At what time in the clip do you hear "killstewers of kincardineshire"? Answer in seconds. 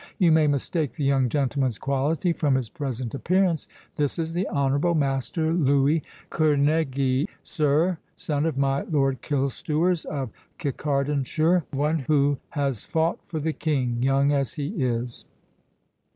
9.21-11.65